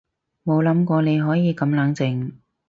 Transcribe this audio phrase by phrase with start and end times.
[0.43, 2.31] 冇諗過你可以咁冷靜